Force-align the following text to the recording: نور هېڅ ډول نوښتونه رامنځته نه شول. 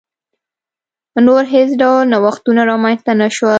نور 1.27 1.43
هېڅ 1.53 1.69
ډول 1.81 2.03
نوښتونه 2.13 2.61
رامنځته 2.71 3.11
نه 3.21 3.27
شول. 3.35 3.49